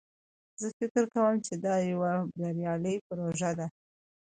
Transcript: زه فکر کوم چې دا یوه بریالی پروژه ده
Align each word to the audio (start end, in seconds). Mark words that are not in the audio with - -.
زه 0.59 0.67
فکر 0.77 1.03
کوم 1.13 1.33
چې 1.45 1.53
دا 1.65 1.75
یوه 1.91 2.11
بریالی 2.37 2.95
پروژه 3.07 3.51
ده 3.57 3.67